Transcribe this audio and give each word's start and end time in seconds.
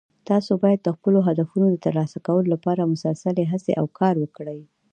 تاسو 0.29 0.51
باید 0.63 0.79
د 0.83 0.89
خپلو 0.97 1.19
هدفونو 1.27 1.65
د 1.69 1.77
ترلاسه 1.85 2.17
کولو 2.25 2.47
لپاره 2.53 2.89
مسلسلي 2.93 3.43
هڅې 3.51 3.73
او 3.79 3.85
کار 3.99 4.15
وکړئ 4.19 4.59